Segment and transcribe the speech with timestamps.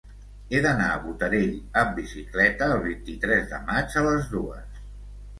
[0.51, 1.51] He d'anar a Botarell
[1.81, 4.81] amb bicicleta el vint-i-tres de maig a les dues.